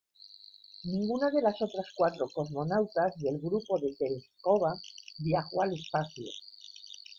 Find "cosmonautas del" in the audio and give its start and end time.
2.33-3.37